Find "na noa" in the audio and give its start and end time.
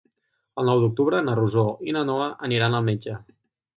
1.99-2.31